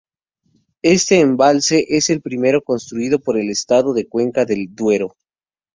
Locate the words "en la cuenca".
3.95-4.45